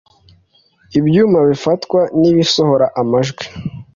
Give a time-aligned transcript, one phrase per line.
[0.99, 3.45] ibyuma bifatwa n’ ibisohora amajwi.